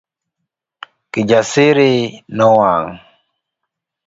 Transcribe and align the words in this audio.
Kijasiri 1.11 1.93
nowang'. 2.37 2.93